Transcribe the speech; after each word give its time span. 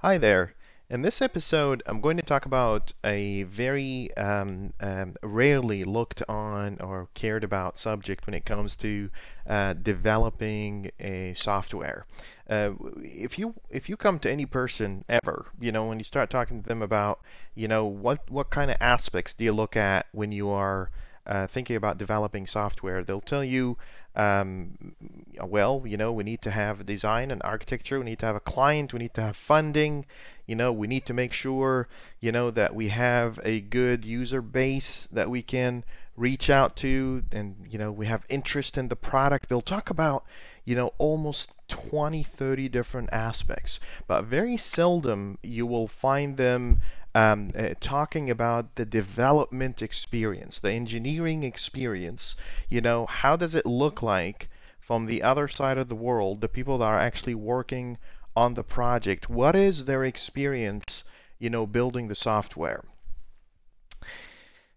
Hi 0.00 0.18
there. 0.18 0.52
In 0.90 1.00
this 1.00 1.22
episode, 1.22 1.82
I'm 1.86 2.02
going 2.02 2.18
to 2.18 2.22
talk 2.22 2.44
about 2.44 2.92
a 3.02 3.44
very 3.44 4.14
um, 4.18 4.74
um, 4.78 5.16
rarely 5.22 5.84
looked 5.84 6.22
on 6.28 6.78
or 6.80 7.08
cared 7.14 7.42
about 7.42 7.78
subject 7.78 8.26
when 8.26 8.34
it 8.34 8.44
comes 8.44 8.76
to 8.76 9.08
uh, 9.46 9.72
developing 9.72 10.90
a 11.00 11.32
software. 11.32 12.04
Uh, 12.48 12.72
if 12.98 13.38
you 13.38 13.54
if 13.70 13.88
you 13.88 13.96
come 13.96 14.18
to 14.18 14.30
any 14.30 14.44
person 14.44 15.02
ever, 15.08 15.46
you 15.58 15.72
know, 15.72 15.86
when 15.86 15.98
you 15.98 16.04
start 16.04 16.28
talking 16.28 16.62
to 16.62 16.68
them 16.68 16.82
about, 16.82 17.20
you 17.54 17.66
know, 17.66 17.86
what 17.86 18.30
what 18.30 18.50
kind 18.50 18.70
of 18.70 18.76
aspects 18.80 19.32
do 19.32 19.44
you 19.44 19.52
look 19.54 19.76
at 19.76 20.06
when 20.12 20.30
you 20.30 20.50
are 20.50 20.90
uh, 21.26 21.46
thinking 21.46 21.76
about 21.76 21.98
developing 21.98 22.46
software, 22.46 23.02
they'll 23.04 23.20
tell 23.20 23.44
you 23.44 23.76
um, 24.16 24.94
well, 25.42 25.82
you 25.84 25.98
know, 25.98 26.10
we 26.10 26.24
need 26.24 26.40
to 26.42 26.50
have 26.50 26.86
design 26.86 27.30
and 27.30 27.42
architecture, 27.44 27.98
we 27.98 28.06
need 28.06 28.18
to 28.20 28.26
have 28.26 28.36
a 28.36 28.40
client, 28.40 28.94
we 28.94 28.98
need 28.98 29.12
to 29.14 29.20
have 29.20 29.36
funding, 29.36 30.06
you 30.46 30.54
know, 30.56 30.72
we 30.72 30.86
need 30.86 31.04
to 31.06 31.12
make 31.12 31.34
sure, 31.34 31.86
you 32.20 32.32
know, 32.32 32.50
that 32.50 32.74
we 32.74 32.88
have 32.88 33.38
a 33.44 33.60
good 33.60 34.06
user 34.06 34.40
base 34.40 35.06
that 35.12 35.28
we 35.28 35.42
can 35.42 35.84
reach 36.16 36.48
out 36.48 36.76
to. 36.76 37.24
And, 37.32 37.56
you 37.68 37.78
know, 37.78 37.92
we 37.92 38.06
have 38.06 38.24
interest 38.30 38.78
in 38.78 38.88
the 38.88 38.96
product. 38.96 39.50
They'll 39.50 39.60
talk 39.60 39.90
about, 39.90 40.24
you 40.64 40.74
know, 40.74 40.94
almost 40.96 41.52
20, 41.68 42.22
30 42.22 42.68
different 42.70 43.10
aspects, 43.12 43.80
but 44.06 44.24
very 44.24 44.56
seldom 44.56 45.36
you 45.42 45.66
will 45.66 45.88
find 45.88 46.38
them 46.38 46.80
um, 47.16 47.50
uh, 47.56 47.70
talking 47.80 48.28
about 48.28 48.74
the 48.74 48.84
development 48.84 49.80
experience, 49.80 50.60
the 50.60 50.72
engineering 50.72 51.44
experience. 51.44 52.36
You 52.68 52.82
know, 52.82 53.06
how 53.06 53.36
does 53.36 53.54
it 53.54 53.64
look 53.64 54.02
like 54.02 54.50
from 54.78 55.06
the 55.06 55.22
other 55.22 55.48
side 55.48 55.78
of 55.78 55.88
the 55.88 55.94
world, 55.94 56.42
the 56.42 56.48
people 56.48 56.76
that 56.76 56.84
are 56.84 57.00
actually 57.00 57.34
working 57.34 57.96
on 58.36 58.52
the 58.52 58.62
project? 58.62 59.30
What 59.30 59.56
is 59.56 59.86
their 59.86 60.04
experience, 60.04 61.04
you 61.38 61.48
know, 61.48 61.66
building 61.66 62.08
the 62.08 62.14
software? 62.14 62.84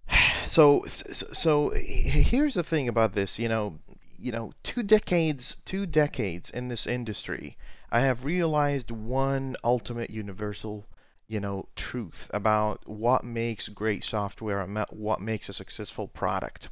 So, 0.47 0.85
so 0.85 1.69
here's 1.75 2.55
the 2.55 2.63
thing 2.63 2.87
about 2.87 3.13
this, 3.13 3.37
you 3.37 3.49
know, 3.49 3.77
you 4.17 4.31
know, 4.31 4.53
two 4.63 4.81
decades, 4.81 5.57
two 5.63 5.85
decades 5.85 6.49
in 6.49 6.69
this 6.69 6.87
industry, 6.87 7.57
I 7.91 7.99
have 7.99 8.23
realized 8.23 8.89
one 8.89 9.55
ultimate 9.63 10.09
universal 10.09 10.87
you 11.29 11.39
know, 11.39 11.67
truth 11.75 12.29
about 12.33 12.81
what 12.87 13.23
makes 13.23 13.69
great 13.69 14.03
software 14.03 14.59
what 14.89 15.21
makes 15.21 15.47
a 15.47 15.53
successful 15.53 16.07
product. 16.07 16.69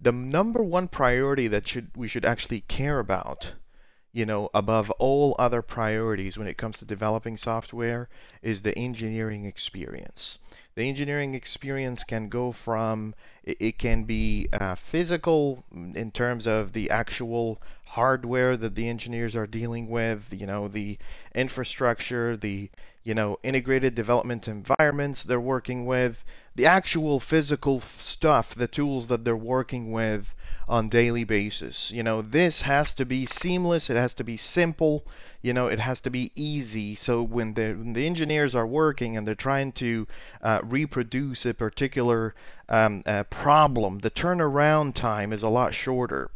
The 0.00 0.10
number 0.10 0.62
one 0.62 0.88
priority 0.88 1.48
that 1.48 1.68
should 1.68 1.90
we 1.94 2.08
should 2.08 2.24
actually 2.24 2.62
care 2.62 2.98
about, 2.98 3.52
you 4.12 4.24
know, 4.24 4.48
above 4.54 4.90
all 4.92 5.36
other 5.38 5.60
priorities 5.60 6.38
when 6.38 6.48
it 6.48 6.56
comes 6.56 6.78
to 6.78 6.86
developing 6.86 7.36
software 7.36 8.08
is 8.40 8.62
the 8.62 8.76
engineering 8.78 9.44
experience. 9.44 10.38
The 10.74 10.88
engineering 10.88 11.34
experience 11.34 12.04
can 12.04 12.30
go 12.30 12.52
from 12.52 13.14
it, 13.44 13.78
can 13.78 14.04
be 14.04 14.48
uh, 14.52 14.76
physical 14.76 15.62
in 15.72 16.10
terms 16.12 16.46
of 16.46 16.72
the 16.72 16.88
actual 16.88 17.60
hardware 17.88 18.56
that 18.56 18.74
the 18.74 18.88
engineers 18.88 19.34
are 19.34 19.46
dealing 19.46 19.88
with, 19.88 20.28
you 20.30 20.46
know, 20.46 20.68
the 20.68 20.98
infrastructure, 21.34 22.36
the 22.36 22.70
you 23.08 23.14
know, 23.14 23.38
integrated 23.42 23.94
development 23.94 24.46
environments 24.48 25.22
they're 25.22 25.40
working 25.40 25.86
with, 25.86 26.22
the 26.56 26.66
actual 26.66 27.18
physical 27.18 27.80
stuff, 27.80 28.54
the 28.54 28.68
tools 28.68 29.06
that 29.06 29.24
they're 29.24 29.34
working 29.34 29.90
with 29.92 30.34
on 30.68 30.90
daily 30.90 31.24
basis. 31.24 31.90
You 31.90 32.02
know, 32.02 32.20
this 32.20 32.60
has 32.60 32.92
to 32.94 33.06
be 33.06 33.24
seamless, 33.24 33.88
it 33.88 33.96
has 33.96 34.12
to 34.14 34.24
be 34.24 34.36
simple, 34.36 35.06
you 35.40 35.54
know, 35.54 35.68
it 35.68 35.80
has 35.80 36.02
to 36.02 36.10
be 36.10 36.32
easy. 36.34 36.94
So 36.94 37.22
when 37.22 37.54
the, 37.54 37.72
when 37.72 37.94
the 37.94 38.04
engineers 38.04 38.54
are 38.54 38.66
working 38.66 39.16
and 39.16 39.26
they're 39.26 39.34
trying 39.34 39.72
to 39.72 40.06
uh, 40.42 40.60
reproduce 40.62 41.46
a 41.46 41.54
particular 41.54 42.34
um, 42.68 43.02
uh, 43.06 43.22
problem, 43.24 44.00
the 44.00 44.10
turnaround 44.10 44.92
time 44.92 45.32
is 45.32 45.42
a 45.42 45.48
lot 45.48 45.72
shorter. 45.72 46.30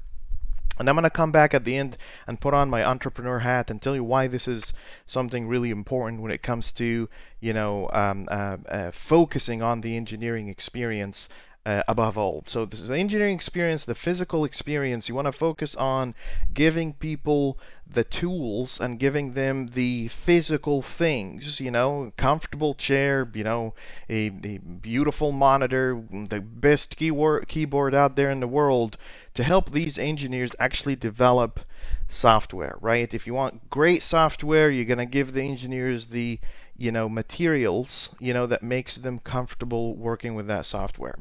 And 0.79 0.89
I'm 0.89 0.95
going 0.95 1.05
to 1.05 1.11
come 1.11 1.33
back 1.33 1.53
at 1.55 1.65
the 1.65 1.77
end 1.77 1.97
and 2.27 2.41
put 2.41 2.55
on 2.55 2.71
my 2.71 2.85
entrepreneur 2.85 3.39
hat 3.39 3.71
and 3.71 3.81
tell 3.81 3.95
you 3.95 4.05
why 4.05 4.27
this 4.27 4.49
is 4.49 4.73
something 5.07 5.47
really 5.47 5.71
important 5.71 6.23
when 6.23 6.33
it 6.33 6.43
comes 6.43 6.73
to, 6.73 7.09
you 7.41 7.53
know, 7.53 7.91
um, 7.93 8.27
uh, 8.31 8.57
uh, 8.69 8.91
focusing 8.91 9.63
on 9.63 9.83
the 9.83 9.97
engineering 9.97 10.49
experience 10.49 11.29
uh, 11.65 11.83
above 11.87 12.19
all. 12.19 12.43
So 12.47 12.65
the 12.65 12.97
engineering 12.97 13.37
experience, 13.37 13.85
the 13.85 13.95
physical 13.95 14.45
experience, 14.45 15.09
you 15.09 15.15
want 15.15 15.27
to 15.27 15.33
focus 15.33 15.77
on 15.77 16.15
giving 16.53 16.93
people 16.93 17.57
the 17.87 18.03
tools 18.03 18.81
and 18.81 18.99
giving 18.99 19.35
them 19.35 19.69
the 19.69 20.09
physical 20.09 20.83
things, 20.83 21.61
you 21.61 21.71
know, 21.71 22.13
comfortable 22.17 22.75
chair, 22.75 23.29
you 23.33 23.45
know, 23.45 23.75
a, 24.09 24.27
a 24.27 24.59
beautiful 24.59 25.31
monitor, 25.31 26.03
the 26.11 26.41
best 26.41 26.97
keyboard, 26.97 27.47
keyboard 27.47 27.95
out 27.95 28.17
there 28.17 28.31
in 28.31 28.41
the 28.41 28.49
world 28.49 28.97
to 29.35 29.45
help 29.45 29.71
these 29.71 29.99
engineers 29.99 30.51
actually 30.59 30.97
develop 30.97 31.61
software, 32.09 32.77
right? 32.81 33.15
If 33.15 33.27
you 33.27 33.35
want 33.35 33.71
great 33.71 34.03
software, 34.03 34.69
you're 34.69 34.85
going 34.85 34.99
to 34.99 35.07
give 35.07 35.33
the 35.33 35.43
engineers 35.43 36.07
the, 36.07 36.41
you 36.77 36.91
know, 36.91 37.09
materials, 37.09 38.09
you 38.19 38.33
know, 38.33 38.47
that 38.47 38.65
makes 38.65 38.97
them 38.97 39.21
comfortable 39.21 39.95
working 39.95 40.35
with 40.35 40.49
that 40.49 40.67
software. 40.67 41.19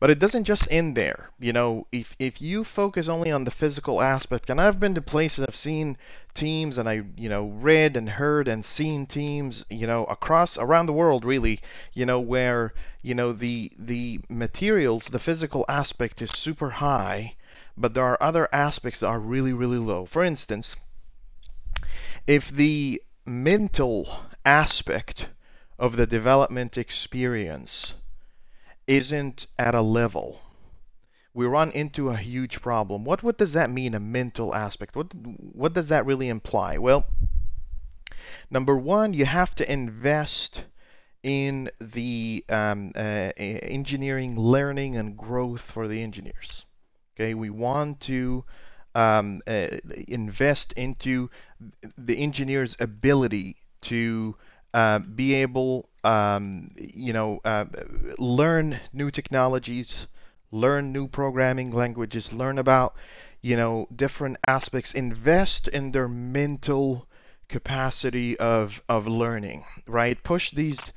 But 0.00 0.10
it 0.10 0.18
doesn't 0.18 0.44
just 0.44 0.66
end 0.70 0.96
there. 0.96 1.30
You 1.38 1.52
know, 1.52 1.86
if 1.92 2.16
if 2.18 2.42
you 2.42 2.64
focus 2.64 3.08
only 3.08 3.30
on 3.30 3.44
the 3.44 3.50
physical 3.50 4.02
aspect, 4.02 4.50
and 4.50 4.60
I've 4.60 4.80
been 4.80 4.94
to 4.94 5.00
places, 5.00 5.44
I've 5.46 5.54
seen 5.54 5.96
teams, 6.34 6.78
and 6.78 6.88
I 6.88 7.02
you 7.16 7.28
know 7.28 7.46
read 7.46 7.96
and 7.96 8.08
heard 8.08 8.48
and 8.48 8.64
seen 8.64 9.06
teams, 9.06 9.64
you 9.70 9.86
know, 9.86 10.04
across 10.06 10.58
around 10.58 10.86
the 10.86 10.92
world, 10.92 11.24
really, 11.24 11.60
you 11.92 12.04
know, 12.04 12.18
where 12.18 12.74
you 13.02 13.14
know 13.14 13.32
the 13.32 13.70
the 13.78 14.20
materials, 14.28 15.06
the 15.06 15.18
physical 15.18 15.64
aspect 15.68 16.20
is 16.20 16.30
super 16.34 16.70
high, 16.70 17.36
but 17.76 17.94
there 17.94 18.04
are 18.04 18.22
other 18.22 18.48
aspects 18.52 19.00
that 19.00 19.08
are 19.08 19.20
really 19.20 19.52
really 19.52 19.78
low. 19.78 20.06
For 20.06 20.24
instance, 20.24 20.76
if 22.26 22.50
the 22.50 23.02
mental 23.24 24.26
aspect 24.44 25.28
of 25.78 25.96
the 25.96 26.06
development 26.06 26.76
experience 26.76 27.94
isn't 28.86 29.46
at 29.58 29.74
a 29.74 29.82
level, 29.82 30.40
we 31.34 31.46
run 31.46 31.70
into 31.72 32.10
a 32.10 32.16
huge 32.16 32.60
problem. 32.60 33.04
What 33.04 33.22
what 33.22 33.38
does 33.38 33.52
that 33.54 33.70
mean? 33.70 33.94
A 33.94 34.00
mental 34.00 34.54
aspect. 34.54 34.96
What 34.96 35.14
what 35.14 35.72
does 35.72 35.88
that 35.88 36.06
really 36.06 36.28
imply? 36.28 36.78
Well, 36.78 37.06
number 38.50 38.76
one, 38.76 39.14
you 39.14 39.24
have 39.24 39.54
to 39.56 39.72
invest 39.72 40.64
in 41.22 41.70
the 41.80 42.44
um, 42.48 42.92
uh, 42.96 43.30
engineering 43.36 44.36
learning 44.36 44.96
and 44.96 45.16
growth 45.16 45.60
for 45.60 45.88
the 45.88 46.02
engineers. 46.02 46.66
Okay, 47.14 47.34
we 47.34 47.50
want 47.50 48.00
to 48.00 48.44
um, 48.94 49.40
uh, 49.46 49.68
invest 50.08 50.72
into 50.72 51.30
the 51.96 52.18
engineer's 52.18 52.76
ability 52.80 53.56
to 53.82 54.36
uh, 54.74 54.98
be 55.00 55.34
able, 55.34 55.88
um, 56.04 56.70
you 56.76 57.12
know, 57.12 57.40
uh, 57.44 57.64
learn 58.18 58.78
new 58.92 59.10
technologies, 59.10 60.06
learn 60.50 60.92
new 60.92 61.06
programming 61.08 61.70
languages, 61.70 62.32
learn 62.32 62.58
about, 62.58 62.94
you 63.40 63.56
know, 63.56 63.86
different 63.94 64.36
aspects, 64.46 64.92
invest 64.94 65.68
in 65.68 65.92
their 65.92 66.08
mental 66.08 67.06
capacity 67.48 68.38
of 68.38 68.82
of 68.88 69.06
learning, 69.06 69.64
right? 69.86 70.22
Push 70.22 70.52
these 70.52 70.92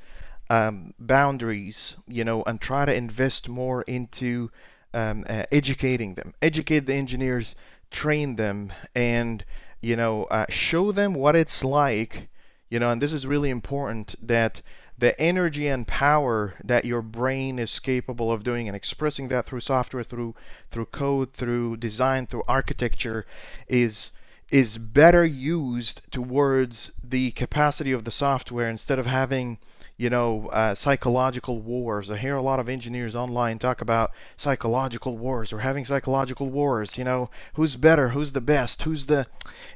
um, 0.50 0.94
boundaries, 0.98 1.96
you 2.06 2.24
know, 2.24 2.42
and 2.44 2.60
try 2.60 2.84
to 2.84 2.94
invest 2.94 3.48
more 3.48 3.82
into 3.82 4.50
um, 4.94 5.24
uh, 5.28 5.44
educating 5.52 6.14
them, 6.14 6.34
educate 6.42 6.86
the 6.86 6.94
engineers, 6.94 7.54
train 7.90 8.36
them, 8.36 8.72
and 8.94 9.44
you 9.80 9.96
know, 9.96 10.24
uh, 10.24 10.46
show 10.48 10.92
them 10.92 11.14
what 11.14 11.36
it's 11.36 11.62
like 11.64 12.28
you 12.68 12.78
know 12.78 12.90
and 12.90 13.00
this 13.00 13.12
is 13.12 13.26
really 13.26 13.50
important 13.50 14.14
that 14.26 14.60
the 14.98 15.18
energy 15.20 15.68
and 15.68 15.86
power 15.86 16.54
that 16.64 16.86
your 16.86 17.02
brain 17.02 17.58
is 17.58 17.78
capable 17.78 18.32
of 18.32 18.42
doing 18.42 18.66
and 18.66 18.74
expressing 18.74 19.28
that 19.28 19.46
through 19.46 19.60
software 19.60 20.02
through 20.02 20.34
through 20.70 20.86
code 20.86 21.32
through 21.32 21.76
design 21.76 22.26
through 22.26 22.42
architecture 22.48 23.26
is 23.68 24.10
is 24.50 24.78
better 24.78 25.24
used 25.24 26.00
towards 26.10 26.92
the 27.02 27.32
capacity 27.32 27.92
of 27.92 28.04
the 28.04 28.10
software 28.10 28.68
instead 28.68 28.98
of 28.98 29.06
having 29.06 29.58
you 29.96 30.08
know 30.08 30.48
uh, 30.48 30.74
psychological 30.74 31.60
wars. 31.60 32.10
I 32.10 32.16
hear 32.16 32.36
a 32.36 32.42
lot 32.42 32.60
of 32.60 32.68
engineers 32.68 33.16
online 33.16 33.58
talk 33.58 33.80
about 33.80 34.12
psychological 34.36 35.18
wars 35.18 35.52
or 35.52 35.58
having 35.58 35.84
psychological 35.84 36.48
wars 36.48 36.96
you 36.96 37.04
know 37.04 37.28
who's 37.54 37.76
better 37.76 38.10
who's 38.10 38.32
the 38.32 38.40
best 38.40 38.82
who's 38.82 39.06
the 39.06 39.26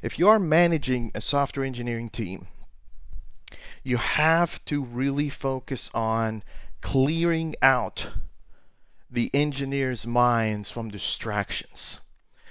if 0.01 0.17
you 0.17 0.29
are 0.29 0.39
managing 0.39 1.11
a 1.13 1.21
software 1.21 1.65
engineering 1.65 2.09
team 2.09 2.47
you 3.83 3.97
have 3.97 4.63
to 4.65 4.83
really 4.83 5.29
focus 5.29 5.89
on 5.93 6.43
clearing 6.81 7.55
out 7.61 8.07
the 9.09 9.29
engineers' 9.33 10.05
minds 10.05 10.69
from 10.71 10.89
distractions. 10.89 11.99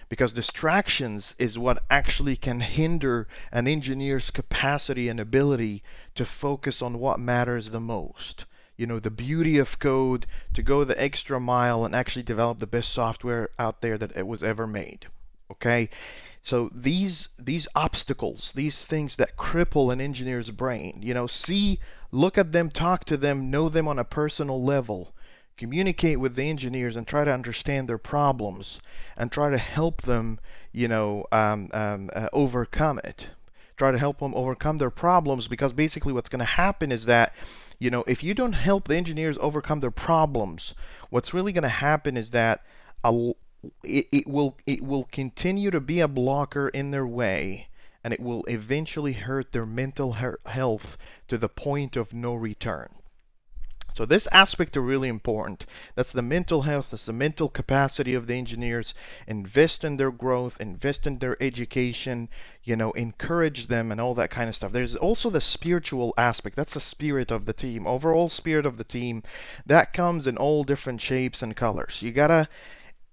because 0.09 0.33
distractions 0.33 1.37
is 1.39 1.57
what 1.57 1.85
actually 1.89 2.35
can 2.35 2.59
hinder 2.59 3.29
an 3.53 3.69
engineer's 3.69 4.33
capacity 4.33 5.09
and 5.09 5.21
ability 5.21 5.85
to 6.17 6.25
focus 6.25 6.83
on 6.83 6.99
what 6.99 7.21
matters 7.21 7.71
the 7.71 7.79
most. 7.79 8.45
You 8.77 8.89
know 8.89 8.99
the 8.99 9.11
beauty 9.11 9.59
of 9.59 9.79
code 9.79 10.27
to 10.55 10.65
go 10.65 10.83
the 10.83 11.01
extra 11.01 11.39
mile 11.39 11.85
and 11.85 11.95
actually 11.95 12.25
develop 12.25 12.59
the 12.59 12.67
best 12.67 12.93
software 12.93 13.51
out 13.57 13.83
there 13.83 13.97
that 13.99 14.17
it 14.17 14.27
was 14.27 14.43
ever 14.43 14.67
made. 14.67 15.07
Okay 15.49 15.91
so 16.43 16.71
these 16.75 17.29
these 17.39 17.69
obstacles 17.75 18.53
these 18.53 18.83
things 18.85 19.17
that 19.17 19.37
cripple 19.37 19.93
an 19.93 20.01
engineer's 20.01 20.51
brain 20.51 21.01
you 21.03 21.15
know 21.15 21.27
see 21.27 21.79
look 22.13 22.39
at 22.39 22.53
them 22.53 22.71
talk 22.71 23.05
to 23.05 23.17
them 23.17 23.51
know 23.51 23.69
them 23.69 23.87
on 23.87 23.99
a 23.99 24.05
personal 24.05 24.63
level 24.63 25.13
communicate 25.61 26.19
with 26.19 26.37
the 26.37 26.49
engineers 26.49 26.97
and 26.97 27.07
try 27.07 27.23
to 27.23 27.33
understand 27.33 27.87
their 27.87 27.99
problems 27.99 28.81
and 29.19 29.31
try 29.31 29.51
to 29.51 29.59
help 29.59 30.01
them 30.03 30.41
you 30.73 30.89
know 30.89 31.27
um, 31.33 31.69
um, 31.73 32.11
uh, 32.17 32.29
overcome 32.33 32.99
it. 33.05 33.29
Try 33.77 33.93
to 33.93 33.99
help 33.99 34.21
them 34.21 34.35
overcome 34.35 34.79
their 34.79 34.91
problems 34.91 35.49
because 35.49 35.75
basically 35.75 36.15
what's 36.15 36.31
going 36.31 36.41
to 36.41 36.45
happen 36.45 36.91
is 36.91 37.05
that 37.07 37.35
you 37.79 37.91
know, 37.91 38.05
if 38.07 38.23
you 38.23 38.35
don't 38.35 38.53
help 38.53 38.89
the 38.89 38.97
engineers 38.97 39.39
overcome 39.41 39.81
their 39.81 39.91
problems, 39.91 40.75
what's 41.09 41.33
really 41.33 41.53
going 41.53 41.63
to 41.63 41.69
happen 41.69 42.19
is 42.19 42.31
that 42.31 42.63
a, 43.03 43.33
it, 43.85 44.09
it 44.11 44.27
will 44.27 44.57
it 44.67 44.83
will 44.83 45.05
continue 45.05 45.71
to 45.71 45.81
be 45.81 46.01
a 46.01 46.09
blocker 46.09 46.69
in 46.69 46.91
their 46.91 47.07
way 47.07 47.69
and 48.03 48.15
it 48.15 48.21
will 48.21 48.45
eventually 48.45 49.13
hurt 49.13 49.53
their 49.53 49.67
mental 49.67 50.13
health 50.47 50.97
to 51.29 51.37
the 51.37 51.49
point 51.49 51.97
of 51.97 52.15
no 52.15 52.35
return. 52.35 52.89
So 53.93 54.07
this 54.07 54.29
aspect 54.33 54.77
are 54.77 54.81
really 54.81 55.09
important. 55.09 55.67
That's 55.97 56.13
the 56.13 56.23
mental 56.23 56.63
health, 56.63 56.93
that's 56.93 57.07
the 57.07 57.13
mental 57.13 57.49
capacity 57.49 58.15
of 58.15 58.27
the 58.27 58.35
engineers. 58.35 58.95
Invest 59.27 59.85
in 59.85 59.97
their 59.97 60.13
growth, 60.13 60.59
invest 60.61 61.07
in 61.07 61.19
their 61.19 61.37
education, 61.43 62.29
you 62.63 62.77
know, 62.77 62.93
encourage 62.93 63.67
them 63.67 63.91
and 63.91 64.01
all 64.01 64.15
that 64.15 64.31
kind 64.31 64.49
of 64.49 64.55
stuff. 64.55 64.73
There's 64.73 64.97
also 64.97 65.29
the 65.29 65.41
spiritual 65.41 66.15
aspect. 66.17 66.57
That's 66.57 66.75
the 66.75 66.81
spirit 66.81 67.31
of 67.31 67.45
the 67.45 67.53
team, 67.53 67.87
overall 67.87 68.31
spirit 68.31 68.65
of 68.65 68.79
the 68.79 68.85
team. 68.85 69.25
That 69.67 69.93
comes 69.93 70.27
in 70.27 70.39
all 70.39 70.65
different 70.65 71.03
shapes 71.03 71.43
and 71.43 71.55
colors. 71.55 72.01
You 72.01 72.13
gotta 72.13 72.49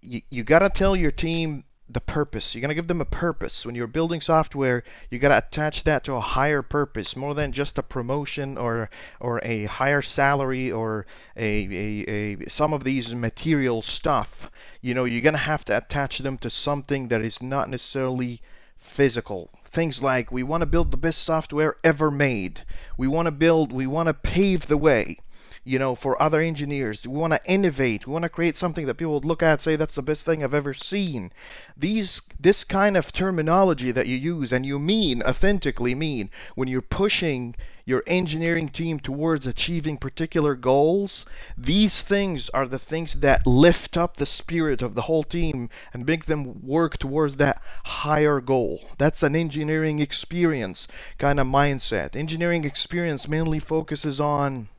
you, 0.08 0.22
you 0.30 0.44
gotta 0.44 0.70
tell 0.70 0.96
your 0.96 1.12
team 1.12 1.64
the 1.90 2.02
purpose. 2.02 2.54
You're 2.54 2.62
going 2.62 2.70
to 2.70 2.76
give 2.76 2.88
them 2.88 3.00
a 3.00 3.06
purpose. 3.06 3.66
When 3.66 3.74
you're 3.74 3.88
building 3.88 4.20
software, 4.20 4.84
you 5.10 5.20
got 5.20 5.30
to 5.30 5.38
attach 5.38 5.86
that 5.86 6.04
to 6.04 6.16
a 6.16 6.20
higher 6.20 6.62
purpose, 6.62 7.16
more 7.16 7.34
than 7.34 7.54
just 7.54 7.78
a 7.78 7.84
promotion 7.84 8.58
or 8.58 8.90
or 9.22 9.40
a 9.42 9.66
higher 9.66 10.02
salary 10.02 10.70
or 10.70 11.06
a, 11.38 11.46
a, 11.46 12.40
a 12.44 12.50
some 12.50 12.74
of 12.74 12.84
these 12.84 13.16
material 13.16 13.82
stuff. 13.82 14.52
You 14.82 14.94
know, 14.94 15.06
you're 15.06 15.22
going 15.22 15.34
to 15.34 15.40
have 15.40 15.64
to 15.66 15.78
attach 15.78 16.18
them 16.20 16.38
to 16.40 16.50
something 16.50 17.08
that 17.08 17.22
is 17.22 17.42
not 17.42 17.70
necessarily 17.70 18.42
physical. 18.78 19.50
Things 19.66 20.02
like 20.02 20.30
we 20.32 20.44
want 20.44 20.62
to 20.62 20.66
build 20.66 20.92
the 20.92 20.98
best 20.98 21.24
software 21.24 21.78
ever 21.86 22.12
made. 22.12 22.62
We 22.98 23.08
want 23.08 23.28
to 23.28 23.32
build, 23.32 23.72
we 23.72 23.88
want 23.88 24.08
to 24.08 24.14
pave 24.14 24.68
the 24.68 24.78
way 24.78 25.20
you 25.68 25.78
know, 25.78 25.96
for 25.96 26.22
other 26.22 26.40
engineers. 26.40 27.06
We 27.06 27.18
want 27.18 27.34
to 27.34 27.52
innovate. 27.52 28.08
We 28.08 28.14
want 28.14 28.24
to 28.24 28.30
create 28.30 28.56
something 28.56 28.86
that 28.86 28.96
people 28.96 29.16
would 29.16 29.26
look 29.26 29.44
at 29.44 29.60
say 29.60 29.76
that's 29.76 29.96
the 29.96 30.02
best 30.02 30.24
thing 30.24 30.42
I've 30.42 30.54
ever 30.54 30.74
seen. 30.74 31.34
These 31.76 32.22
this 32.40 32.64
kind 32.64 32.96
of 32.96 33.12
terminology 33.12 33.92
that 33.92 34.08
you 34.08 34.16
use 34.16 34.54
and 34.54 34.66
you 34.66 34.80
mean 34.80 35.22
authentically 35.24 35.94
mean 35.94 36.30
when 36.56 36.70
you're 36.70 36.82
pushing 36.82 37.54
your 37.84 38.02
engineering 38.08 38.70
team 38.70 38.98
towards 38.98 39.46
achieving 39.46 39.98
particular 39.98 40.56
goals, 40.56 41.26
these 41.58 42.02
things 42.02 42.50
are 42.50 42.66
the 42.66 42.80
things 42.80 43.16
that 43.16 43.46
lift 43.46 43.98
up 43.98 44.16
the 44.16 44.26
spirit 44.26 44.82
of 44.82 44.96
the 44.96 45.02
whole 45.02 45.24
team 45.24 45.70
and 45.94 46.06
make 46.06 46.26
them 46.26 46.66
work 46.66 46.98
towards 46.98 47.36
that 47.36 47.62
higher 47.84 48.40
goal. 48.40 48.90
That's 48.98 49.22
an 49.22 49.36
engineering 49.36 50.00
experience 50.00 50.88
kind 51.18 51.42
of 51.42 51.48
mindset. 51.48 52.16
Engineering 52.16 52.64
experience 52.64 53.28
mainly 53.28 53.60
focuses 53.60 54.22
on 54.22 54.70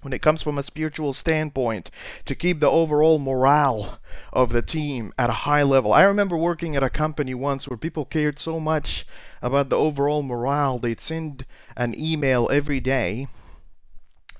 when 0.00 0.12
it 0.12 0.22
comes 0.22 0.42
from 0.42 0.58
a 0.58 0.62
spiritual 0.62 1.12
standpoint 1.12 1.90
to 2.24 2.34
keep 2.34 2.60
the 2.60 2.70
overall 2.70 3.18
morale 3.18 3.98
of 4.32 4.52
the 4.52 4.62
team 4.62 5.12
at 5.18 5.30
a 5.30 5.44
high 5.44 5.62
level. 5.62 5.92
I 5.92 6.02
remember 6.02 6.36
working 6.36 6.76
at 6.76 6.84
a 6.84 6.90
company 6.90 7.34
once 7.34 7.68
where 7.68 7.76
people 7.76 8.04
cared 8.04 8.38
so 8.38 8.60
much 8.60 9.06
about 9.42 9.70
the 9.70 9.76
overall 9.76 10.22
morale, 10.22 10.78
they'd 10.78 11.00
send 11.00 11.44
an 11.76 11.98
email 11.98 12.48
every 12.52 12.78
day, 12.78 13.26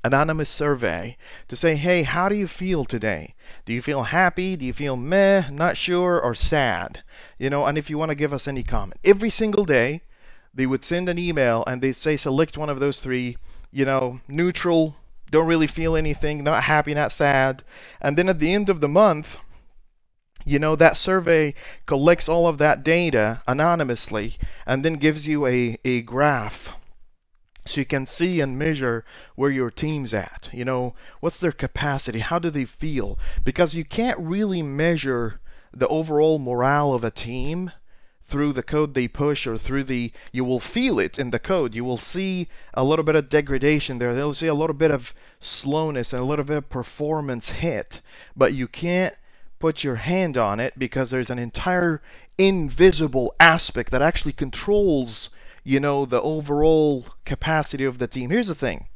anonymous 0.04 0.48
survey, 0.48 1.16
to 1.48 1.56
say, 1.56 1.74
hey, 1.74 2.04
how 2.04 2.28
do 2.28 2.36
you 2.36 2.46
feel 2.46 2.84
today? 2.84 3.34
Do 3.64 3.72
you 3.72 3.82
feel 3.82 4.04
happy? 4.04 4.54
Do 4.54 4.64
you 4.64 4.72
feel 4.72 4.96
meh, 4.96 5.50
not 5.50 5.76
sure, 5.76 6.20
or 6.20 6.34
sad? 6.34 7.02
You 7.38 7.50
know, 7.50 7.66
and 7.66 7.76
if 7.76 7.90
you 7.90 7.98
want 7.98 8.10
to 8.10 8.14
give 8.14 8.32
us 8.32 8.46
any 8.46 8.62
comment. 8.62 9.00
Every 9.04 9.30
single 9.30 9.64
day, 9.64 10.02
they 10.54 10.66
would 10.66 10.84
send 10.84 11.08
an 11.08 11.18
email 11.18 11.64
and 11.66 11.82
they'd 11.82 11.96
say, 11.96 12.16
select 12.16 12.56
one 12.56 12.70
of 12.70 12.80
those 12.80 13.00
three, 13.00 13.36
you 13.72 13.84
know, 13.84 14.20
neutral, 14.28 14.96
don't 15.30 15.46
really 15.46 15.66
feel 15.66 15.96
anything, 15.96 16.44
not 16.44 16.64
happy, 16.64 16.94
not 16.94 17.12
sad. 17.12 17.62
And 18.00 18.16
then 18.16 18.28
at 18.28 18.38
the 18.38 18.52
end 18.52 18.68
of 18.68 18.80
the 18.80 18.88
month, 18.88 19.38
you 20.44 20.58
know, 20.58 20.76
that 20.76 20.96
survey 20.96 21.54
collects 21.86 22.28
all 22.28 22.46
of 22.46 22.58
that 22.58 22.82
data 22.82 23.42
anonymously 23.46 24.36
and 24.66 24.84
then 24.84 24.94
gives 24.94 25.28
you 25.28 25.46
a, 25.46 25.78
a 25.84 26.02
graph 26.02 26.70
so 27.68 27.80
you 27.80 27.84
can 27.84 28.06
see 28.06 28.40
and 28.40 28.58
measure 28.58 29.04
where 29.34 29.50
your 29.50 29.70
team's 29.70 30.14
at. 30.14 30.48
You 30.52 30.64
know, 30.64 30.94
what's 31.20 31.38
their 31.38 31.52
capacity? 31.52 32.20
How 32.20 32.38
do 32.38 32.48
they 32.48 32.64
feel? 32.64 33.18
Because 33.44 33.74
you 33.74 33.84
can't 33.84 34.18
really 34.18 34.62
measure 34.62 35.40
the 35.72 35.88
overall 35.88 36.38
morale 36.38 36.94
of 36.94 37.04
a 37.04 37.10
team 37.10 37.70
through 38.28 38.52
the 38.52 38.62
code 38.62 38.92
they 38.92 39.08
push 39.08 39.46
or 39.46 39.56
through 39.56 39.84
the 39.84 40.12
you 40.32 40.44
will 40.44 40.60
feel 40.60 41.00
it 41.00 41.18
in 41.18 41.30
the 41.30 41.38
code. 41.38 41.74
You 41.74 41.82
will 41.82 41.96
see 41.96 42.48
a 42.74 42.84
little 42.84 43.04
bit 43.04 43.16
of 43.16 43.30
degradation 43.30 43.98
there. 43.98 44.14
You'll 44.14 44.34
see 44.34 44.46
a 44.46 44.54
little 44.54 44.76
bit 44.76 44.90
of 44.90 45.14
slowness 45.40 46.12
and 46.12 46.20
a 46.20 46.26
little 46.26 46.44
bit 46.44 46.58
of 46.58 46.68
performance 46.68 47.48
hit. 47.48 48.02
But 48.36 48.52
you 48.52 48.68
can't 48.68 49.14
put 49.58 49.82
your 49.82 49.96
hand 49.96 50.36
on 50.36 50.60
it 50.60 50.78
because 50.78 51.10
there's 51.10 51.30
an 51.30 51.38
entire 51.38 52.02
invisible 52.36 53.34
aspect 53.40 53.90
that 53.90 54.02
actually 54.02 54.32
controls 54.32 55.30
you 55.64 55.80
know 55.80 56.04
the 56.04 56.20
overall 56.22 57.06
capacity 57.24 57.84
of 57.84 57.98
the 57.98 58.06
team. 58.06 58.30
Here's 58.30 58.48
the 58.48 58.54
thing. 58.54 58.86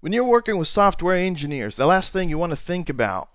When 0.00 0.12
you're 0.12 0.24
working 0.24 0.56
with 0.56 0.68
software 0.68 1.16
engineers 1.16 1.76
the 1.76 1.86
last 1.86 2.12
thing 2.12 2.30
you 2.30 2.38
want 2.38 2.52
to 2.52 2.56
think 2.56 2.88
about 2.88 3.28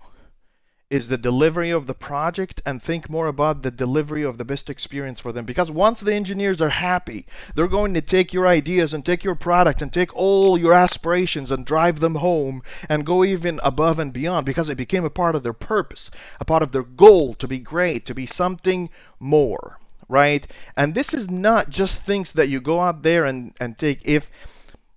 is 0.88 1.08
the 1.08 1.18
delivery 1.18 1.70
of 1.70 1.88
the 1.88 1.94
project 1.94 2.62
and 2.64 2.80
think 2.80 3.10
more 3.10 3.26
about 3.26 3.62
the 3.62 3.70
delivery 3.72 4.22
of 4.22 4.38
the 4.38 4.44
best 4.44 4.70
experience 4.70 5.18
for 5.18 5.32
them. 5.32 5.44
Because 5.44 5.68
once 5.68 5.98
the 5.98 6.14
engineers 6.14 6.60
are 6.62 6.68
happy 6.68 7.26
they're 7.54 7.66
going 7.66 7.94
to 7.94 8.00
take 8.00 8.32
your 8.32 8.46
ideas 8.46 8.94
and 8.94 9.04
take 9.04 9.24
your 9.24 9.34
product 9.34 9.82
and 9.82 9.92
take 9.92 10.14
all 10.14 10.56
your 10.56 10.72
aspirations 10.72 11.50
and 11.50 11.66
drive 11.66 11.98
them 11.98 12.14
home 12.14 12.62
and 12.88 13.04
go 13.04 13.24
even 13.24 13.58
above 13.64 13.98
and 13.98 14.12
beyond 14.12 14.46
because 14.46 14.68
it 14.68 14.76
became 14.76 15.04
a 15.04 15.10
part 15.10 15.34
of 15.34 15.42
their 15.42 15.52
purpose 15.52 16.10
a 16.38 16.44
part 16.44 16.62
of 16.62 16.70
their 16.70 16.84
goal 16.84 17.34
to 17.34 17.48
be 17.48 17.58
great 17.58 18.06
to 18.06 18.14
be 18.14 18.26
something 18.26 18.88
more 19.18 19.78
right? 20.08 20.46
And 20.76 20.94
this 20.94 21.12
is 21.12 21.28
not 21.28 21.68
just 21.68 22.02
things 22.02 22.32
that 22.32 22.48
you 22.48 22.60
go 22.60 22.80
out 22.80 23.02
there 23.02 23.24
and 23.24 23.52
and 23.58 23.76
take. 23.76 24.00
If 24.04 24.30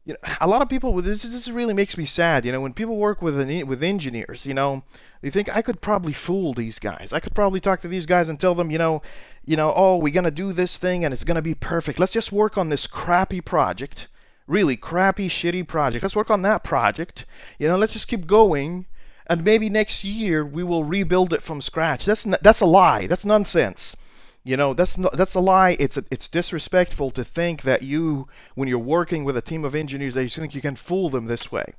you 0.10 0.16
know, 0.16 0.36
a 0.42 0.48
lot 0.48 0.64
of 0.64 0.70
people 0.70 0.94
with 0.94 1.06
this 1.06 1.22
this 1.22 1.48
really 1.50 1.76
makes 1.76 1.96
me 1.96 2.04
sad. 2.04 2.44
You 2.44 2.52
know, 2.52 2.62
when 2.62 2.74
people 2.74 2.98
work 2.98 3.22
with 3.22 3.40
an, 3.40 3.68
with 3.68 3.84
engineers, 3.84 4.44
you 4.44 4.56
know, 4.56 4.82
they 5.22 5.30
think 5.30 5.56
I 5.56 5.62
could 5.62 5.82
probably 5.82 6.14
fool 6.14 6.56
these 6.56 6.80
guys. 6.80 7.14
I 7.14 7.20
could 7.20 7.36
probably 7.36 7.60
talk 7.60 7.82
to 7.82 7.88
these 7.88 8.08
guys 8.08 8.28
and 8.28 8.40
tell 8.40 8.56
them, 8.56 8.72
you 8.72 8.80
know, 8.80 9.04
you 9.46 9.56
know, 9.56 9.72
oh, 9.76 9.98
we're 9.98 10.12
gonna 10.12 10.32
do 10.32 10.52
this 10.52 10.78
thing 10.78 11.06
and 11.06 11.14
it's 11.14 11.24
gonna 11.24 11.44
be 11.44 11.54
perfect. 11.54 12.00
Let's 12.00 12.12
just 12.12 12.32
work 12.32 12.58
on 12.58 12.70
this 12.70 12.88
crappy 12.88 13.40
project, 13.40 14.08
really 14.48 14.76
crappy, 14.76 15.30
shitty 15.30 15.68
project. 15.68 16.02
Let's 16.02 16.16
work 16.16 16.32
on 16.32 16.42
that 16.42 16.64
project. 16.64 17.28
You 17.60 17.68
know, 17.68 17.78
let's 17.78 17.94
just 17.94 18.08
keep 18.08 18.26
going, 18.26 18.88
and 19.28 19.44
maybe 19.44 19.70
next 19.70 20.04
year 20.04 20.44
we 20.44 20.64
will 20.64 20.84
rebuild 20.84 21.34
it 21.34 21.44
from 21.44 21.62
scratch. 21.62 22.06
That's 22.06 22.24
that's 22.42 22.62
a 22.62 22.66
lie. 22.66 23.06
That's 23.06 23.26
nonsense. 23.26 23.96
You 24.44 24.58
know, 24.58 24.74
that's 24.74 24.98
not, 24.98 25.18
that's 25.18 25.36
a 25.36 25.40
lie. 25.40 25.76
It's 25.80 25.98
a, 25.98 26.04
it's 26.10 26.28
disrespectful 26.28 27.12
to 27.12 27.24
think 27.24 27.64
that 27.64 27.82
you, 27.82 28.28
when 28.56 28.68
you're 28.70 28.80
working 28.80 29.24
with 29.24 29.38
a 29.38 29.42
team 29.42 29.66
of 29.66 29.76
engineers, 29.76 30.14
that 30.14 30.24
you 30.24 30.30
think 30.30 30.56
you 30.56 30.62
can 30.62 30.76
fool 30.76 31.10
them 31.10 31.26
this 31.26 31.52
way, 31.52 31.74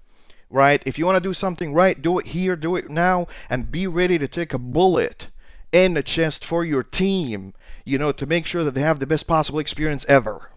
right? 0.50 0.82
If 0.84 0.98
you 0.98 1.06
want 1.06 1.16
to 1.16 1.28
do 1.28 1.34
something 1.34 1.72
right, 1.72 2.00
do 2.00 2.18
it 2.18 2.26
here, 2.26 2.56
do 2.56 2.76
it 2.76 2.90
now, 2.90 3.28
and 3.48 3.72
be 3.72 3.86
ready 3.86 4.18
to 4.18 4.28
take 4.28 4.52
a 4.52 4.58
bullet 4.58 5.28
in 5.72 5.94
the 5.94 6.02
chest 6.02 6.44
for 6.44 6.64
your 6.64 6.82
team. 6.82 7.54
You 7.84 7.98
know, 7.98 8.12
to 8.12 8.26
make 8.26 8.46
sure 8.46 8.62
that 8.64 8.74
they 8.74 8.82
have 8.82 9.00
the 9.00 9.06
best 9.06 9.26
possible 9.26 9.58
experience 9.58 10.04
ever. 10.06 10.50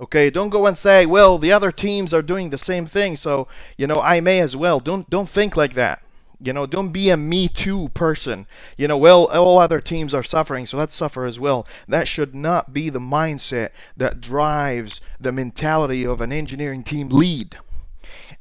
Okay, 0.00 0.30
don't 0.30 0.50
go 0.50 0.66
and 0.66 0.76
say, 0.76 1.06
well, 1.06 1.38
the 1.38 1.52
other 1.52 1.72
teams 1.72 2.12
are 2.12 2.22
doing 2.22 2.50
the 2.50 2.58
same 2.58 2.86
thing, 2.86 3.16
so 3.16 3.48
you 3.76 3.86
know 3.86 3.96
I 3.96 4.20
may 4.20 4.40
as 4.40 4.54
well. 4.54 4.80
Don't 4.80 5.08
don't 5.08 5.28
think 5.28 5.56
like 5.56 5.74
that. 5.74 6.02
You 6.44 6.52
know, 6.52 6.66
don't 6.66 6.92
be 6.92 7.10
a 7.10 7.16
me 7.16 7.48
too 7.48 7.88
person. 7.90 8.46
You 8.76 8.88
know, 8.88 8.98
well, 8.98 9.26
all 9.26 9.58
other 9.58 9.80
teams 9.80 10.12
are 10.12 10.24
suffering, 10.24 10.66
so 10.66 10.76
let's 10.76 10.94
suffer 10.94 11.24
as 11.24 11.38
well. 11.38 11.66
That 11.86 12.08
should 12.08 12.34
not 12.34 12.72
be 12.72 12.90
the 12.90 12.98
mindset 12.98 13.70
that 13.96 14.20
drives 14.20 15.00
the 15.20 15.30
mentality 15.30 16.04
of 16.04 16.20
an 16.20 16.32
engineering 16.32 16.82
team 16.82 17.08
lead. 17.10 17.56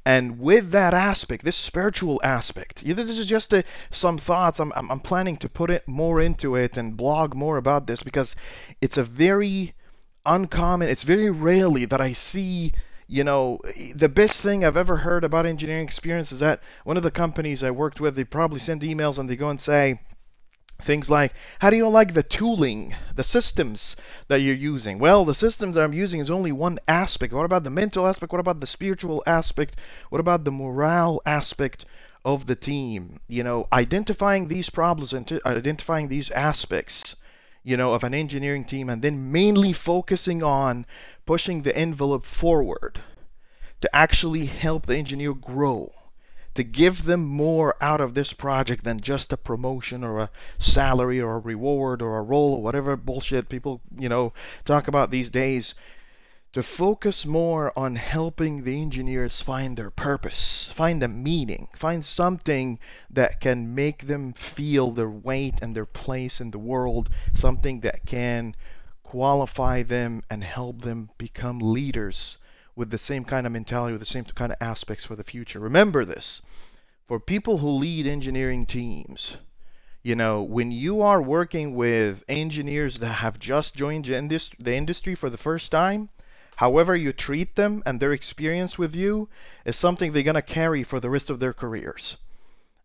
And 0.03 0.39
with 0.39 0.71
that 0.71 0.95
aspect, 0.95 1.43
this 1.43 1.55
spiritual 1.55 2.19
aspect, 2.23 2.83
this 2.83 3.19
is 3.19 3.27
just 3.27 3.53
a, 3.53 3.63
some 3.91 4.17
thoughts. 4.17 4.59
I'm, 4.59 4.73
I'm, 4.75 4.89
I'm 4.89 4.99
planning 4.99 5.37
to 5.37 5.49
put 5.49 5.69
it 5.69 5.87
more 5.87 6.19
into 6.19 6.55
it 6.55 6.77
and 6.77 6.97
blog 6.97 7.35
more 7.35 7.57
about 7.57 7.85
this 7.85 8.01
because 8.01 8.35
it's 8.81 8.97
a 8.97 9.03
very 9.03 9.75
uncommon, 10.25 10.89
it's 10.89 11.03
very 11.03 11.29
rarely 11.29 11.85
that 11.85 12.01
I 12.01 12.13
see 12.13 12.73
you 13.11 13.25
know, 13.25 13.59
the 13.93 14.07
best 14.07 14.39
thing 14.39 14.63
I've 14.63 14.77
ever 14.77 14.95
heard 14.95 15.25
about 15.25 15.45
engineering 15.45 15.83
experience 15.83 16.31
is 16.31 16.39
that 16.39 16.61
one 16.85 16.95
of 16.95 17.03
the 17.03 17.11
companies 17.11 17.61
I 17.61 17.69
worked 17.69 17.99
with, 17.99 18.15
they 18.15 18.23
probably 18.23 18.59
send 18.59 18.83
emails 18.83 19.17
and 19.17 19.29
they 19.29 19.35
go 19.35 19.49
and 19.49 19.59
say, 19.59 19.99
Things 20.81 21.09
like, 21.09 21.33
how 21.59 21.69
do 21.69 21.75
you 21.75 21.89
like 21.89 22.13
the 22.13 22.23
tooling, 22.23 22.95
the 23.13 23.23
systems 23.23 23.97
that 24.29 24.39
you're 24.39 24.55
using? 24.55 24.97
Well, 24.97 25.25
the 25.25 25.35
systems 25.35 25.75
that 25.75 25.83
I'm 25.83 25.93
using 25.93 26.21
is 26.21 26.31
only 26.31 26.53
one 26.53 26.79
aspect. 26.87 27.33
What 27.33 27.43
about 27.45 27.65
the 27.65 27.69
mental 27.69 28.07
aspect? 28.07 28.31
What 28.31 28.39
about 28.39 28.61
the 28.61 28.65
spiritual 28.65 29.21
aspect? 29.27 29.75
What 30.09 30.21
about 30.21 30.45
the 30.45 30.51
morale 30.51 31.21
aspect 31.25 31.85
of 32.23 32.47
the 32.47 32.55
team? 32.55 33.19
You 33.27 33.43
know, 33.43 33.67
identifying 33.73 34.47
these 34.47 34.69
problems 34.69 35.11
and 35.11 35.39
identifying 35.45 36.07
these 36.07 36.31
aspects, 36.31 37.17
you 37.63 37.77
know, 37.77 37.93
of 37.93 38.03
an 38.03 38.13
engineering 38.13 38.65
team 38.65 38.89
and 38.89 39.01
then 39.01 39.31
mainly 39.31 39.73
focusing 39.73 40.41
on 40.41 40.85
pushing 41.25 41.61
the 41.61 41.75
envelope 41.75 42.25
forward 42.25 42.99
to 43.81 43.95
actually 43.95 44.45
help 44.45 44.85
the 44.85 44.95
engineer 44.95 45.33
grow 45.33 45.91
to 46.53 46.63
give 46.63 47.05
them 47.05 47.21
more 47.23 47.75
out 47.79 48.01
of 48.01 48.13
this 48.13 48.33
project 48.33 48.83
than 48.83 48.99
just 48.99 49.31
a 49.31 49.37
promotion 49.37 50.03
or 50.03 50.19
a 50.19 50.29
salary 50.59 51.21
or 51.21 51.35
a 51.35 51.39
reward 51.39 52.01
or 52.01 52.17
a 52.17 52.21
role 52.21 52.55
or 52.55 52.61
whatever 52.61 52.95
bullshit 52.97 53.47
people, 53.47 53.81
you 53.97 54.09
know, 54.09 54.33
talk 54.65 54.87
about 54.87 55.11
these 55.11 55.29
days. 55.29 55.73
To 56.53 56.63
focus 56.63 57.25
more 57.25 57.71
on 57.79 57.95
helping 57.95 58.65
the 58.65 58.81
engineers 58.81 59.41
find 59.41 59.77
their 59.77 59.89
purpose, 59.89 60.65
find 60.65 61.01
a 61.01 61.07
meaning, 61.07 61.69
find 61.73 62.03
something 62.03 62.77
that 63.09 63.39
can 63.39 63.73
make 63.73 64.05
them 64.05 64.33
feel 64.33 64.91
their 64.91 65.09
weight 65.09 65.59
and 65.61 65.73
their 65.73 65.85
place 65.85 66.41
in 66.41 66.51
the 66.51 66.59
world, 66.59 67.09
something 67.33 67.79
that 67.81 68.05
can 68.05 68.53
qualify 69.01 69.81
them 69.83 70.23
and 70.29 70.43
help 70.43 70.81
them 70.81 71.09
become 71.17 71.59
leaders 71.59 72.37
with 72.75 72.89
the 72.89 72.97
same 72.97 73.23
kind 73.23 73.47
of 73.47 73.53
mentality, 73.53 73.93
with 73.93 74.01
the 74.01 74.05
same 74.05 74.25
kind 74.25 74.51
of 74.51 74.57
aspects 74.59 75.05
for 75.05 75.15
the 75.15 75.23
future. 75.23 75.59
Remember 75.59 76.03
this 76.03 76.41
for 77.07 77.17
people 77.17 77.59
who 77.59 77.69
lead 77.69 78.05
engineering 78.05 78.65
teams, 78.65 79.37
you 80.03 80.15
know, 80.15 80.43
when 80.43 80.69
you 80.69 81.01
are 81.01 81.21
working 81.21 81.75
with 81.75 82.25
engineers 82.27 82.97
that 82.99 83.13
have 83.13 83.39
just 83.39 83.73
joined 83.73 84.03
the 84.03 84.75
industry 84.75 85.15
for 85.15 85.29
the 85.29 85.37
first 85.37 85.71
time, 85.71 86.09
however 86.61 86.95
you 86.95 87.11
treat 87.11 87.55
them 87.55 87.81
and 87.87 87.99
their 87.99 88.13
experience 88.13 88.77
with 88.77 88.95
you 88.95 89.27
is 89.65 89.75
something 89.75 90.11
they're 90.11 90.21
going 90.21 90.35
to 90.35 90.43
carry 90.43 90.83
for 90.83 90.99
the 90.99 91.09
rest 91.09 91.31
of 91.31 91.39
their 91.39 91.53
careers. 91.53 92.17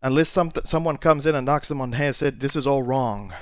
Unless 0.01 0.29
some, 0.29 0.49
someone 0.65 0.97
comes 0.97 1.27
in 1.27 1.35
and 1.35 1.45
knocks 1.45 1.67
them 1.67 1.79
on 1.79 1.91
the 1.91 1.97
head 1.97 2.07
and 2.07 2.15
said, 2.15 2.39
this 2.39 2.55
is 2.55 2.65
all 2.65 2.81
wrong. 2.81 3.35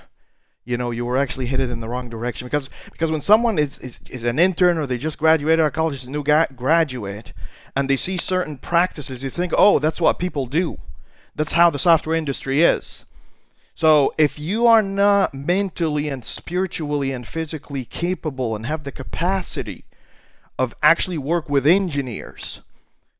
You 0.65 0.75
know 0.75 0.91
you 0.91 1.05
were 1.05 1.15
actually 1.15 1.45
headed 1.45 1.69
in 1.69 1.79
the 1.79 1.87
wrong 1.87 2.09
direction. 2.09 2.47
Because 2.47 2.69
because 2.91 3.11
when 3.11 3.21
someone 3.21 3.57
is 3.57 3.77
is, 3.77 3.97
is 4.09 4.23
an 4.23 4.37
intern 4.37 4.77
or 4.77 4.85
they 4.85 4.97
just 4.97 5.19
graduated 5.19 5.61
out 5.63 5.71
college 5.71 5.95
is 6.01 6.05
a 6.05 6.09
new 6.09 6.23
ga- 6.23 6.47
graduate 6.53 7.31
and 7.73 7.89
they 7.89 7.95
see 7.95 8.17
certain 8.17 8.57
practices 8.57 9.23
you 9.23 9.29
think 9.29 9.53
oh 9.57 9.79
that's 9.79 10.01
what 10.01 10.19
people 10.19 10.47
do. 10.47 10.77
That's 11.35 11.53
how 11.53 11.69
the 11.69 11.79
software 11.79 12.17
industry 12.17 12.61
is. 12.61 13.05
So 13.73 14.13
if 14.17 14.37
you 14.37 14.67
are 14.67 14.83
not 14.83 15.33
mentally 15.33 16.09
and 16.09 16.25
spiritually 16.25 17.13
and 17.13 17.25
physically 17.25 17.85
capable 17.85 18.53
and 18.53 18.65
have 18.65 18.83
the 18.83 18.91
capacity 18.91 19.85
of 20.57 20.73
actually 20.81 21.17
work 21.17 21.49
with 21.49 21.65
engineers 21.65 22.61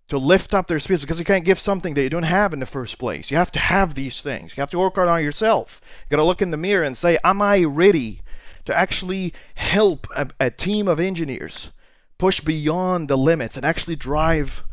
to 0.08 0.18
lift 0.18 0.54
up 0.54 0.68
their 0.68 0.80
spirits 0.80 1.04
because 1.04 1.20
you 1.20 1.26
can't 1.26 1.46
give 1.46 1.60
something 1.60 1.96
that 1.96 2.04
you 2.04 2.10
don't 2.10 2.24
have 2.24 2.54
in 2.54 2.60
the 2.60 2.66
first 2.66 3.00
place. 3.00 3.32
You 3.32 3.38
have 3.38 3.52
to 3.54 3.60
have 3.60 3.96
these 3.96 4.22
things. 4.22 4.56
You 4.56 4.62
have 4.62 4.70
to 4.72 4.78
work 4.78 4.96
hard 4.96 5.08
on 5.08 5.24
yourself. 5.24 5.82
You 6.06 6.12
got 6.12 6.22
to 6.22 6.28
look 6.28 6.42
in 6.42 6.52
the 6.52 6.58
mirror 6.58 6.84
and 6.84 6.96
say, 6.96 7.18
Am 7.24 7.42
I 7.42 7.64
ready 7.64 8.22
to 8.66 8.78
actually 8.78 9.34
help 9.56 10.08
a, 10.16 10.30
a 10.40 10.52
team 10.52 10.88
of 10.88 11.00
engineers 11.00 11.72
push 12.18 12.40
beyond 12.40 13.08
the 13.08 13.18
limits 13.18 13.58
and 13.58 13.66
actually 13.66 13.96
drive 13.96 14.64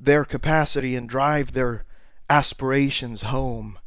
their 0.00 0.24
capacity 0.24 0.96
and 0.96 1.08
drive 1.08 1.52
their 1.52 1.84
aspirations 2.30 3.22
home? 3.22 3.78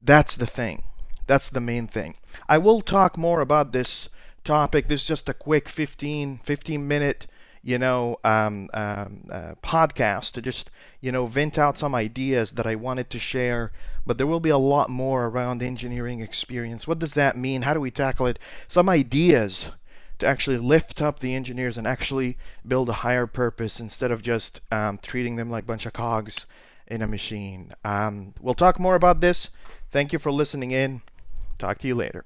That's 0.00 0.36
the 0.36 0.46
thing. 0.46 0.82
That's 1.26 1.48
the 1.48 1.60
main 1.60 1.88
thing. 1.88 2.14
I 2.48 2.58
will 2.58 2.80
talk 2.80 3.18
more 3.18 3.40
about 3.40 3.72
this 3.72 4.08
topic. 4.44 4.86
This 4.86 5.02
is 5.02 5.08
just 5.08 5.28
a 5.28 5.34
quick 5.34 5.68
15 5.68 6.40
15 6.44 6.88
minute 6.88 7.26
you 7.62 7.78
know, 7.78 8.18
um, 8.24 8.68
um, 8.74 9.24
uh, 9.30 9.54
podcast 9.62 10.32
to 10.32 10.42
just, 10.42 10.70
you 11.00 11.12
know, 11.12 11.26
vent 11.26 11.58
out 11.58 11.78
some 11.78 11.94
ideas 11.94 12.52
that 12.52 12.66
I 12.66 12.74
wanted 12.74 13.10
to 13.10 13.18
share. 13.18 13.72
But 14.06 14.18
there 14.18 14.26
will 14.26 14.40
be 14.40 14.50
a 14.50 14.58
lot 14.58 14.90
more 14.90 15.26
around 15.26 15.62
engineering 15.62 16.20
experience. 16.20 16.86
What 16.86 16.98
does 16.98 17.12
that 17.14 17.36
mean? 17.36 17.62
How 17.62 17.74
do 17.74 17.80
we 17.80 17.90
tackle 17.90 18.26
it? 18.26 18.38
Some 18.68 18.88
ideas 18.88 19.66
to 20.18 20.26
actually 20.26 20.58
lift 20.58 21.00
up 21.00 21.20
the 21.20 21.34
engineers 21.34 21.78
and 21.78 21.86
actually 21.86 22.36
build 22.66 22.88
a 22.88 22.92
higher 23.04 23.26
purpose 23.26 23.80
instead 23.80 24.10
of 24.10 24.22
just 24.22 24.60
um, 24.72 24.98
treating 24.98 25.36
them 25.36 25.50
like 25.50 25.64
a 25.64 25.66
bunch 25.66 25.86
of 25.86 25.92
cogs 25.92 26.46
in 26.86 27.02
a 27.02 27.06
machine. 27.06 27.72
Um, 27.84 28.34
we'll 28.40 28.54
talk 28.54 28.80
more 28.80 28.94
about 28.94 29.20
this. 29.20 29.48
Thank 29.90 30.12
you 30.12 30.18
for 30.18 30.32
listening 30.32 30.70
in. 30.72 31.02
Talk 31.58 31.78
to 31.78 31.86
you 31.86 31.94
later. 31.94 32.24